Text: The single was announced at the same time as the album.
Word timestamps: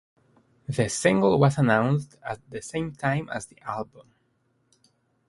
The 0.67 0.89
single 0.89 1.39
was 1.39 1.59
announced 1.59 2.15
at 2.23 2.39
the 2.49 2.59
same 2.63 2.91
time 2.95 3.29
as 3.29 3.45
the 3.45 3.59
album. 3.61 4.15